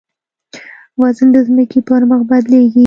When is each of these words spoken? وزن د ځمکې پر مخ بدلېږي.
وزن 1.01 1.27
د 1.35 1.37
ځمکې 1.47 1.79
پر 1.87 2.01
مخ 2.09 2.21
بدلېږي. 2.29 2.79